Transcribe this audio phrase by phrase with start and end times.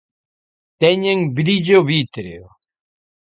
[0.81, 2.45] Teñen brillo vítreo.